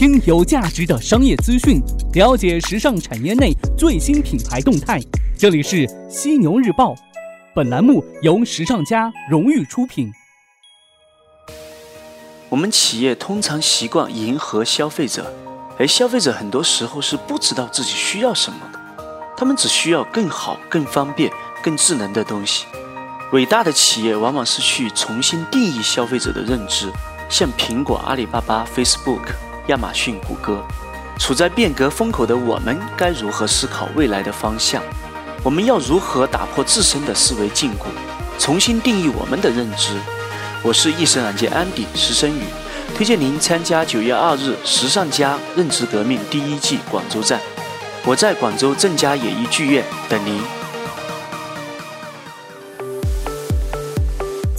[0.00, 1.78] 听有价值的商业资讯，
[2.14, 4.98] 了解时尚产业内最新品牌动态。
[5.36, 6.94] 这里是犀牛日报，
[7.54, 10.10] 本栏目由时尚家荣誉出品。
[12.48, 15.30] 我们企业通常习惯迎合消费者，
[15.78, 18.80] 而消费者很多时候是不知道自己需要什么的，
[19.36, 21.30] 他们只需要更好、更方便、
[21.62, 22.64] 更智能的东西。
[23.32, 26.90] 伟大的企业往往是去重新定义消费者的认知，
[27.28, 29.34] 像苹果、阿里巴巴、Facebook、
[29.70, 30.62] 亚马逊、谷歌。
[31.18, 34.82] 处在变革风口的我们，该如何思考未来的方向？
[35.42, 37.84] 我们要如何打破自身的思维禁锢，
[38.38, 39.94] 重新定义我们的认知？
[40.62, 42.42] 我是易生软件安迪石生宇，
[42.96, 47.40] 推荐您参加九月二日时尚家认知革命第一季广州站。
[48.04, 50.59] 我在广州正佳演艺剧院等您。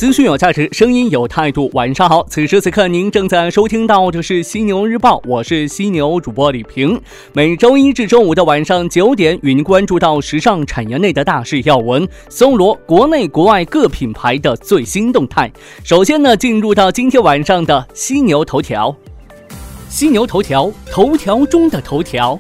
[0.02, 1.70] 资讯有价值，声音有态度。
[1.74, 7.00] 晚上好，此时此刻您正在收听到的是犀牛日报，我是犀牛主播李平。
[7.34, 15.52] 每周一至周五的晚上九点，与您关注到时尚产业内的大事要闻，搜罗国内国外各品牌的最新动态。
[15.84, 18.96] 首先呢，进入到今天晚上的犀牛头条。
[19.88, 22.40] 犀牛头条，头条中的头条。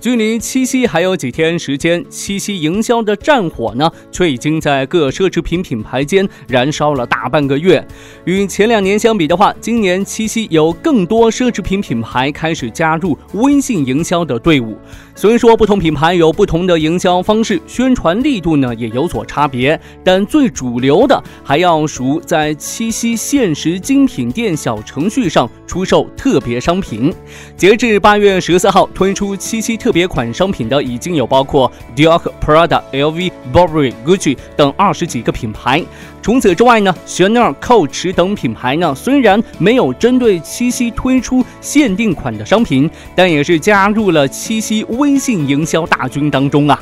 [0.00, 7.86] 距离七夕还有几天时间，七夕营销的战火呢，却已经在各奢侈品品牌间燃烧了大半个月。
[8.24, 14.74] 与前两年相比的话，今年七夕有更多奢侈品品牌开始加入微信营销的队伍。
[15.20, 27.14] 虽说不同品牌有不同的营销方式，宣传力度呢也有所差别，但最主流的还要数在七夕限时精品店小程序上出售特别商品。
[27.54, 29.90] 截至八月十四号，推出七夕特。
[29.90, 35.84] 特别款商品的已经有包括 Dior、Prada、LV、Burberry、Gucci 等二十几个品牌。
[36.22, 46.78] 除此之外呢，Chanel、Coach 等品牌呢，虽然没有针对七夕推出限定款的商品，但也是加入了七夕微信营销大军当中啊。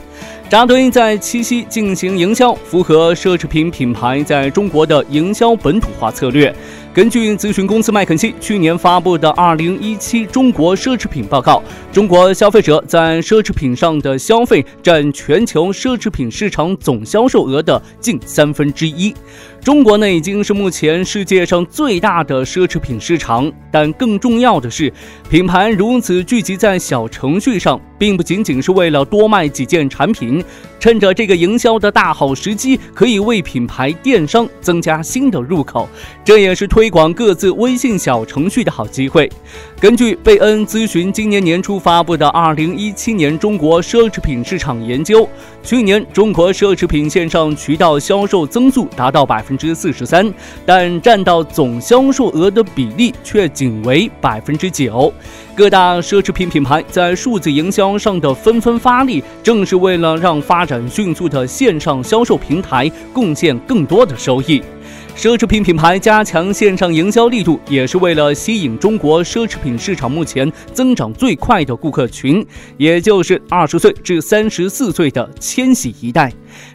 [0.48, 6.52] 扎堆在七夕进行营销，符合奢侈品品牌在中国的营销本土化策略。
[6.98, 11.62] 根据咨询公司麦肯锡去年发布的《二零一七中国奢侈品报告》，
[11.94, 19.14] 中国消费者在奢侈品上的消费占全球奢侈品市场总销售额的近三分之一。
[19.68, 23.52] 中国呢，已经是目前世界上最大的奢侈品市场。
[23.70, 24.90] 但更重要的是，
[25.28, 30.42] 品牌如此聚集在小程序上，并不仅仅是为了多卖几件产品。
[30.80, 35.86] 趁着这个营销的大好时机，可以为品牌电商增加新的入口，
[36.24, 39.30] 这也是推广各自微信小程序的好机会。
[39.80, 45.22] 根据贝恩咨询今年年初发布的《二零一七年中国奢侈品市场研究》，
[45.62, 50.34] 去年中国奢侈品线上渠道销售增速达到百分之四十三，
[50.66, 55.12] 但占到总销售额的比例却仅为百分之九。
[55.54, 64.60] 各大奢侈品品牌在数字营销上的纷纷发力，正是为了让发展迅速的线上销售平台贡献更多的收益。
[65.18, 72.46] 奢侈品品牌加强线上营销力度，也是为了吸引中国奢侈品市场目前增长最快的顾客群，
[72.76, 76.32] 也就是二十岁至三十四岁的千禧一代。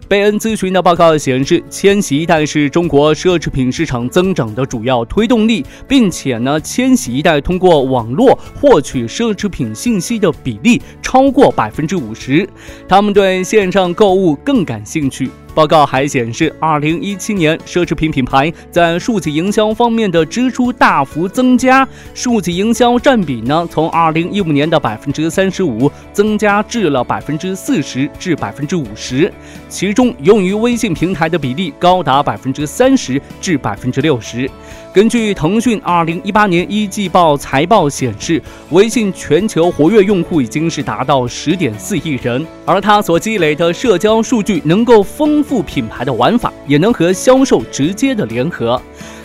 [0.10, 12.46] 贝恩咨询的报告显示，千禧一代是中国奢侈品市场增长的主要推动力，并且呢，千禧一代通过网络获取奢侈品信息的比例超过百分之五十，
[12.90, 15.30] 他们对线上购物更感兴趣。
[15.54, 29.32] 报告还显示，二零一七年奢侈品品牌在数字营销方面的支出大幅增加，数字营销占比呢，从二零一五年的百分之三十五增加至了百分之四十至百分之五十。
[29.70, 34.50] 其中用于微信平台的比例高达百分之三十至百分之六十。
[34.92, 48.82] 根据腾讯二零一八年一季报财报显示，微信全球活跃用户已经是达到十点四亿人，而它所积累的社交数据能够丰富品牌的玩法，也能和销售直接的联合。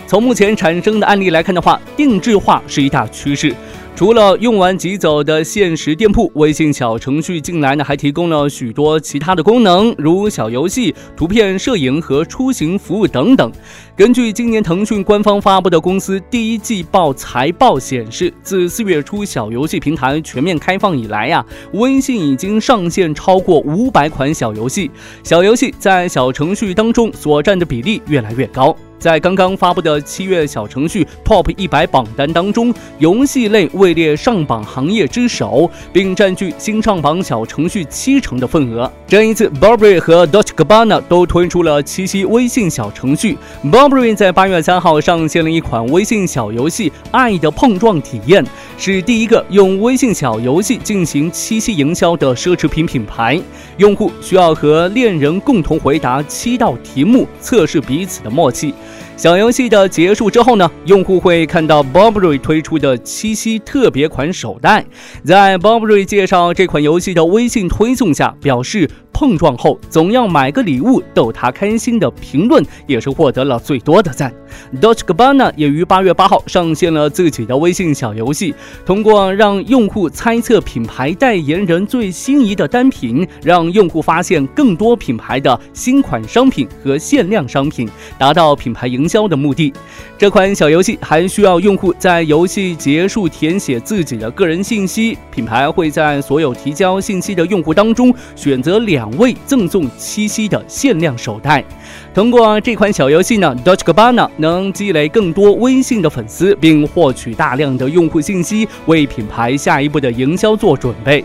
[0.07, 3.55] 从目前产生的案例来看的话，定制化是一大趋势。
[3.99, 13.51] 除了用完即走的限时店铺，微信小程序近来呢还提供了许多其他的功能，如小游戏、图片摄影和出行服务等等。
[13.97, 24.89] 根据今年腾讯官方发布的公司第一季报财报显示，自四月初小游戏平台全面开放以来呀，微信已经上线超过五百款小游戏，
[25.25, 28.77] 小游戏在小程序当中所占的比例越来越高。
[28.99, 38.91] 在刚刚发布的七月小程序 Top 一百榜单当中，游戏类位列上榜行业之首，并占据新上榜小程序七成的份额。
[39.07, 43.39] 这一次，Burberry 和 Dolce Gabbana 都推出了七夕微信小程序。
[43.65, 48.45] Burberry 在八月三号上线了一款微信小游戏《爱的碰撞体验》，
[48.77, 53.41] 是第一个用微信小游戏进行七夕营销的奢侈品品牌。
[53.77, 58.75] 用户需要和恋人共同回答七道题目，测试彼此的默契。
[59.19, 64.85] 小游戏的结束之后呢，用户会看到 Burberry 推出的七夕特别款手袋。
[65.25, 68.89] 在 Burberry 介绍这款游戏的微信推送下，表示。
[69.19, 74.33] 碰撞后总要买个礼物逗他开心的评论也是获得了最多的赞。
[74.81, 78.55] Dolce Gabbana 也于八月八号上线了自己的微信小游戏，
[78.87, 89.73] 通过让用户猜测品牌代言人最心仪的单品，让用户发现更多品牌的新款商品和限量商品，达到品牌营销的目的。
[90.17, 99.08] 这款小游戏还需要用户在游戏结束填写自己的个人信息，品牌会在所有提交信息的用户当中选择两。
[99.17, 101.65] 为赠送七夕的限量手袋。
[102.13, 111.25] 通过这款小游戏呢，Dolce Gabbana 能积累更多微信的粉丝，并获取大量的用户信息，为品牌下一步的营销做准备。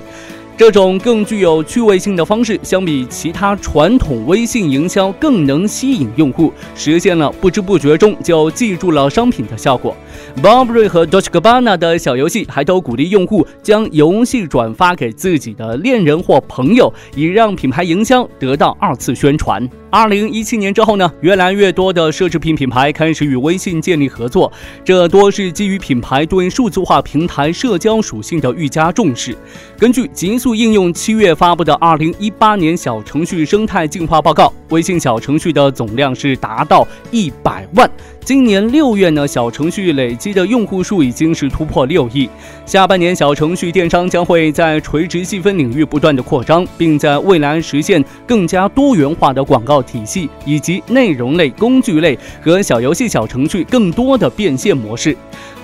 [0.55, 9.95] 这种更具有趣味性的方式，相比其他传统微信营销更能吸引用户，实现了不知不觉中就记住了商品的效果。
[10.41, 19.67] Burberry 和 Dolce Gabbana 的小游戏还都鼓励用户将游戏转发给自己的恋人或朋友，以让品牌营销得到二次宣传。
[19.89, 24.51] 二零一七年之后呢，越来越多的奢侈品品牌开始与微信建立合作，
[24.83, 29.37] 这多是基于品牌对数字化平台社交属性的愈加重视。
[29.77, 37.89] 根据极速应用七月发布的二零一八年小程序生态进化报告，微信小程序的总量是达到一百万。
[38.25, 42.29] 今年六月呢，小程序累积的用户数已经是突破六亿。
[42.65, 55.15] 下半年，小程序电商将会在垂直细分领域不断的扩张，并在未来实现更加多元化的广告体系，以及内容类、工具类和小游戏小程序更多的变现模式。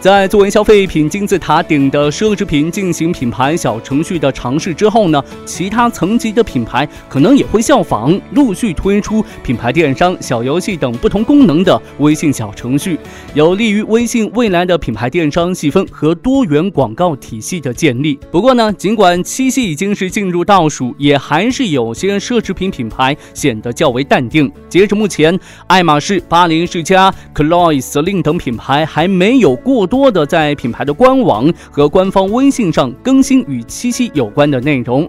[0.02, 12.98] 在作为消费品金字塔顶的奢侈品进行品牌小程序的尝试之后呢，其他层级的品牌可能也会效仿，陆续推出品牌电商、小游戏等不同功能的微信小程序，
[13.34, 18.18] 有利于微信未来的品牌电商细分和多元广告体系的建立。
[18.32, 24.50] 不过呢，尽管七夕已经是进入倒数，也还是有些奢侈品品牌显得较为淡定。
[24.70, 25.38] 截至目前，
[25.68, 29.89] 爱马仕、巴黎世家、Chloe、Celine 等品牌还没有过。
[29.90, 35.06] 多的在品牌的官网和官方微信上更新与七夕有关的内容。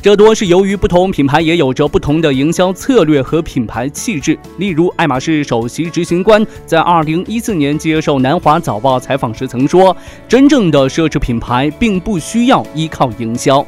[0.00, 4.36] 这多是由于不同品牌也有着不同的营销策略和品牌气质。
[4.58, 9.96] 例如，爱马仕首席执行官在二零一四年接受南华早报采访时曾说
[10.26, 13.64] ：“真正的奢侈品牌并不需要依靠营销。”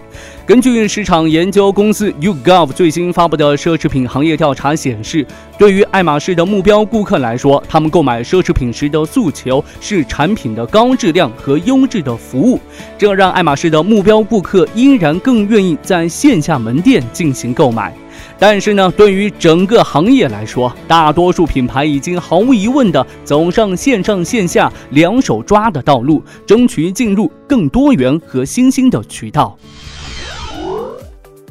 [0.47, 5.27] 根据市场研究公司 YouGov 最新发布的奢侈品行业调查显示，
[5.57, 12.61] 对于爱马仕的目标顾客来说，他们购买奢侈品时的诉求是产品的高质量和优质的服务，
[12.99, 16.07] 这让爱马仕的目标顾客依然更愿意在。
[16.07, 17.93] 线下门店进行购买，
[18.39, 29.59] 但是呢，对于整个行业来说，大多数品牌已经毫无疑问的走上线上线下两手抓的道路，争取进入更多元和新兴的渠道。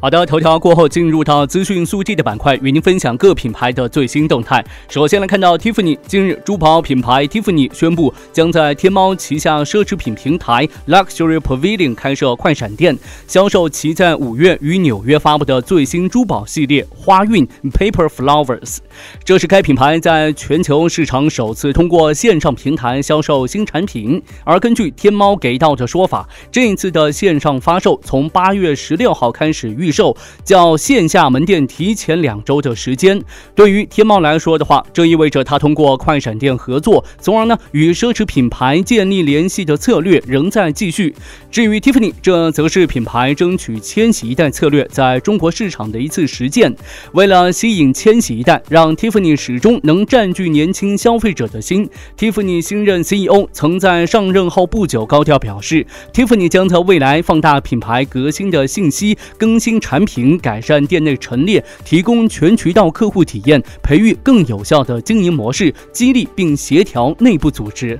[0.03, 4.61] 好的，头条过后进入到资讯速递的板块，与您分享各品牌的最新动态。
[4.89, 18.79] 首先来看到 Tiffany，近日珠宝品牌 Tiffany 宣布将在天猫旗下奢侈品平台 Luxury Pavilion 开设快闪店，销售其在五月于纽约发布的最新珠宝系列花韵 Paper Flowers。
[19.23, 24.21] 这是该品牌在全球市场首次通过线上平台销售新产品。
[24.43, 29.92] 而根据天猫给到的说法，这一次的线上发售从八月十六号开始预。
[29.93, 33.21] 售较线下门店提前两周的时间，
[33.53, 41.13] 对于天猫来说的话，这意味着它通过快闪店合作，从而呢与奢侈品牌建立联系的策略仍在继续。
[41.51, 46.75] 至于 Tiffany，这则是品牌争取千禧一代策略在中国市场的一次实践。
[47.11, 59.79] 为了吸引千禧一代，让 Tiffany 始终能占据年轻消费者的心，Tiffany 新任 CEO 曾在上任后不久高调表示，Tiffany 将在未来放大品牌革新的信息更新。
[59.83, 67.99] 产品改善店内陈列，提供全渠道客户体验，培育更有效的经营模式，激励并协调内部组织。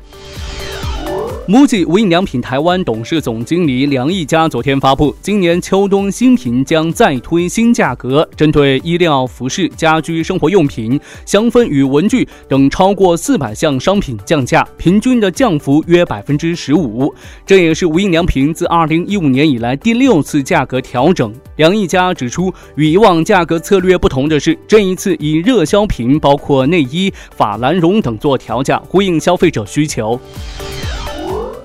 [1.45, 17.13] MUJI 无印良品台湾董事总经理梁毅佳昨天发布，今年秋冬新品将再推新价格，针对衣料、服饰、家居生活用品、香氛与文具等超过四百项商品降价，平均的降幅约百分之十五。
[17.45, 21.33] 这也是无印良品自二零一五年以来第六次价格调整。
[21.57, 30.17] 梁毅佳指出，与以往价格策略不同的是，这一次以热销品，包括内衣、法兰绒等做调价，呼应消费者需求。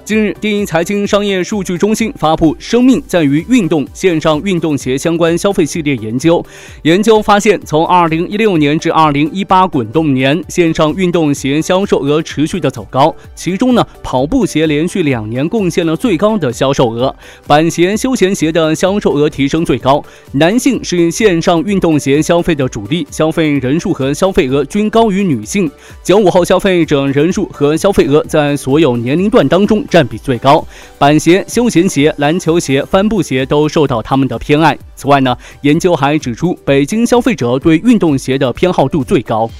[0.09, 6.43] 近日，第一财经商业数据中心发布《生命在于运动》线上运动鞋相关消费系列研究。
[6.81, 13.15] 研究发现，从2016年至2018滚动年，线上运动鞋销售额持续的走高。
[13.35, 17.15] 其中呢，跑步鞋连续两年贡献了最高的销售额，
[17.47, 20.03] 板鞋、休闲鞋的销售额提升最高。
[20.33, 25.71] 男性是线上运动鞋消费的主力，消费人数和消费额均高于女性。
[26.03, 29.98] 九五后消费者人数和消费额在所有年龄段当中占。
[29.99, 30.65] 占比最高，
[30.97, 34.79] 板鞋、休闲鞋、篮球鞋、帆布鞋都受到他们的偏爱。
[34.95, 39.51] 此外呢，研究还指出，北京消费者对运动鞋的偏好度最高。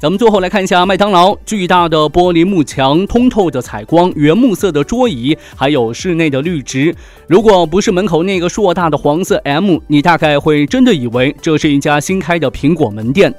[0.00, 6.92] 咱们最后来看一下麦当劳，巨大的玻璃幕墙、通透的采光、原木色的桌椅，还有室内的绿植。
[7.28, 13.32] 如果不是门口那个硕大的黄色 M，你大概会真的以为这是一家新开的苹果门店。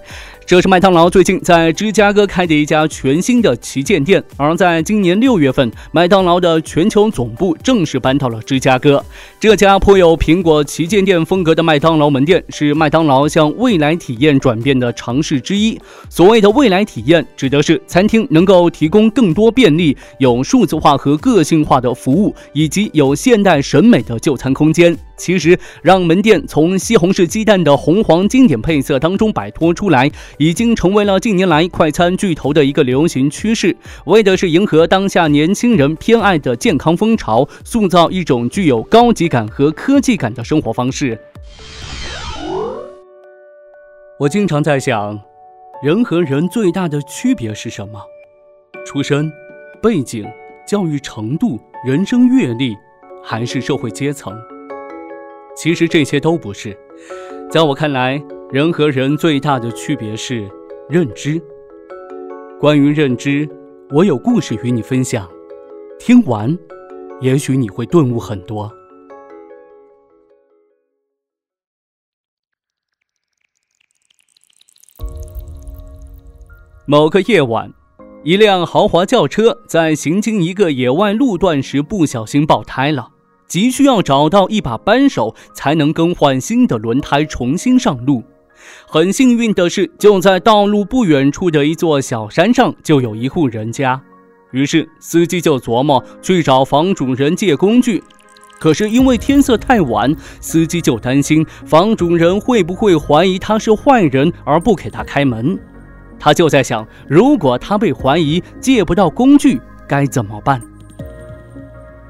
[0.49, 9.05] 这是麦当劳最近在芝加哥开的一家全新的旗舰店，而在今年六月份，麦当劳的全球总部正式搬到了芝加哥。
[9.39, 15.79] 这家颇有苹果旗舰店风格的麦当劳门店，是麦当劳向未来体验转变的尝试之一。
[16.09, 24.97] 所谓的未来体验，指的是餐厅能够提供更多便利、有数字化和个性化的服务，以及有现代审美的就餐空间。
[25.19, 33.75] 其实，让门店从西红柿鸡蛋的红黄经典配色当中摆脱出来，已经成为了近年来快餐巨头的一个流行趋势。
[34.05, 41.19] 为的是迎合当下年轻人偏爱的健康风潮，塑造一种具有高级感和科技感的生活方式。
[44.17, 45.19] 我经常在想，
[45.83, 48.01] 人和人最大的区别是什么？
[48.85, 49.31] 出身、
[49.81, 50.25] 背景、
[50.65, 52.75] 教育程度、人生阅历，
[53.23, 54.33] 还是社会阶层？
[55.59, 56.73] 其实这些都不是，
[57.51, 58.17] 在我看来，
[58.49, 60.49] 人和人最大的区别是
[60.87, 61.37] 认知。
[62.57, 63.45] 关于认知，
[63.89, 65.29] 我有故事与你分享，
[65.99, 66.57] 听完，
[67.19, 68.71] 也许你会顿悟很多。
[76.85, 77.69] 某个夜晚，
[78.23, 83.09] 一辆豪华轿车在行经一个野外路段时，不小心爆胎了。
[83.49, 88.23] 急需要找到一把扳手，才能更换新的轮胎，重新上路。
[88.87, 93.99] 很幸运的是，就在道路不远处的一座小山上，就有一户人家。
[94.51, 98.03] 于是司机就琢磨去找房主人借工具。
[98.59, 105.57] 可是因为天色太晚，司机就担心房主人会不会怀疑他是坏人而不给他开门。
[106.19, 110.61] 他就在想，如果他被怀疑借不到工具，该怎么办？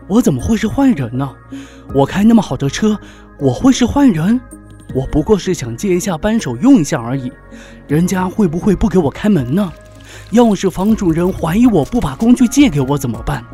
[0.09, 1.29] 我怎么会是坏人呢？
[1.93, 2.99] 我开那么好的车，
[3.37, 4.41] 我会是坏人？
[4.95, 7.31] 我不过是想借一下扳手用一下而已，
[7.87, 9.71] 人家会不会不给我开门呢？
[10.31, 13.45] 要是房主人怀疑我不把工具借给我怎么办？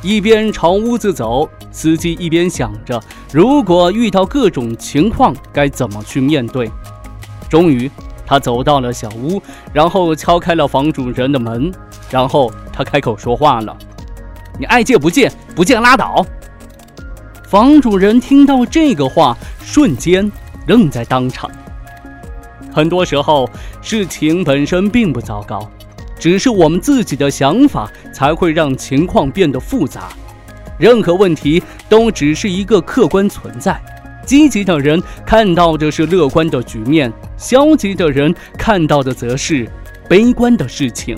[0.00, 6.70] 一边朝屋子走，司机一边想着，如果遇到各种情况该怎么去面对。
[7.50, 7.90] 终于，
[8.24, 11.72] 他走到了小屋，然后敲开了房主人的门，
[12.08, 13.76] 然后他开口说话了。
[14.58, 16.26] 你爱借不借，不借拉倒。
[17.48, 20.30] 房主人听到这个话，瞬间
[20.66, 21.50] 愣在当场。
[22.72, 23.48] 很多时候，
[23.80, 25.70] 事情本身并不糟糕，
[26.18, 30.08] 只是我们自己的想法才会让情况变得复杂。
[30.78, 33.80] 任何问题都只是一个客观存在，
[34.26, 39.68] 积极的人看到的是乐观的局面，消极的人看到的则是
[40.08, 41.16] 悲观的事情。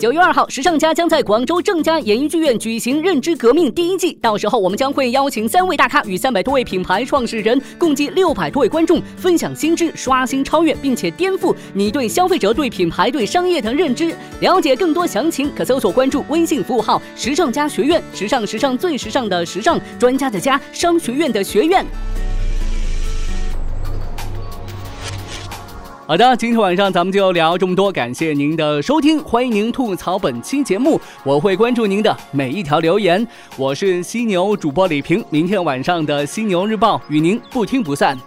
[0.00, 14.16] 九月二号，时尚家将在广州正佳演艺剧院举行《认知革命》第一季，到时候我们将会邀请三位大咖与三百多位品牌创始人，共计六百多位观众分享新知，刷新、超越，并且颠覆你对消费者、对品牌、对商业的认知。
[14.40, 21.84] 了解更多详情，可搜索关注微信服务号“时尚家学院”，时尚时尚最时尚的时尚专家的家，商学院的学院。
[26.10, 33.24] 好的，今天晚上咱们就聊这么多，感谢您的收听，欢迎您吐槽本期节目，我会关注您的每一条留言。
[33.56, 38.18] 我是犀牛主播李平，明天晚上的犀牛日报与您不听不散。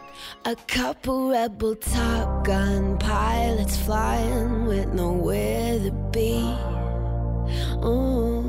[0.43, 6.55] A couple rebel top gun pilots flying with nowhere to be.
[7.85, 8.45] Ooh.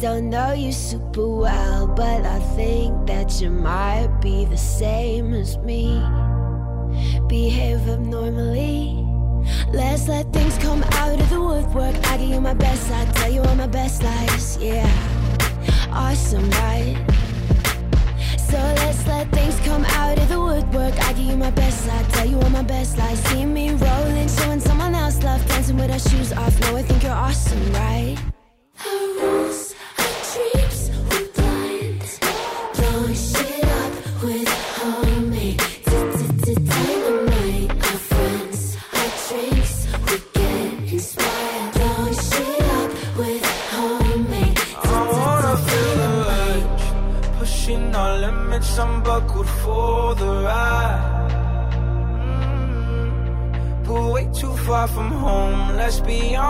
[0.00, 5.58] Don't know you super well, but I think that you might be the same as
[5.58, 6.00] me.
[7.28, 9.04] Behave abnormally.
[9.72, 11.94] Let's let things come out of the woodwork.
[12.08, 14.58] I give you my best, I tell you all my best lies.
[14.60, 14.88] Yeah,
[15.92, 16.96] awesome, right?
[18.38, 20.94] So let's let things come out of the woodwork.
[21.04, 23.18] I give you my best, I tell you all my best lies.
[23.24, 26.58] See me rolling, showing someone else love, dancing with our shoes off.
[26.60, 28.16] No, I think you're awesome, right?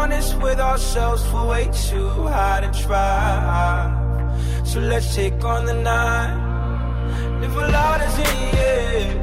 [0.08, 1.22] Honest with ourselves.
[1.30, 3.92] For way too high to try.
[4.64, 6.34] So let's take on the night.
[7.40, 9.17] Live a lot is in the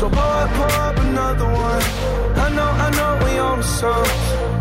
[0.00, 1.82] So pour up, pour up another one.
[2.44, 4.08] I know, I know we the song.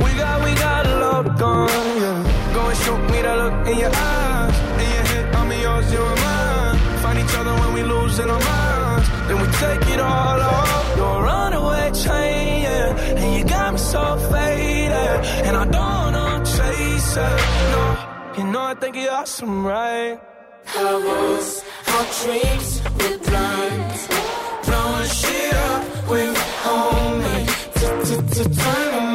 [0.04, 1.70] We got, we got a lot gun,
[2.04, 2.54] yeah.
[2.54, 4.56] Go and shoot me that look in your eyes.
[4.82, 6.78] In your head, I'm yours, you're mine.
[7.04, 9.08] Find each other when we lose in our minds.
[9.28, 10.98] Then we take it all off.
[10.98, 13.20] You're a runaway train, yeah.
[13.20, 15.20] And you got me so faded.
[15.48, 17.40] And I don't wanna chase it,
[17.72, 17.84] no.
[18.38, 20.20] You know I think you're awesome, right?
[20.78, 23.20] Our rules, our dreams, we're.
[24.66, 27.50] Blowing shit up with homemade
[28.44, 29.09] dynamite.